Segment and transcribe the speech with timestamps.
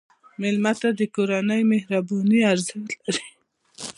[0.41, 3.25] مېلمه ته د کورنۍ مهرباني ارزښت لري.